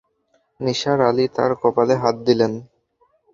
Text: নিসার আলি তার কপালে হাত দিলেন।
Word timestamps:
নিসার 0.59 0.99
আলি 1.09 1.25
তার 1.35 1.51
কপালে 1.61 1.95
হাত 2.03 2.15
দিলেন। 2.27 2.53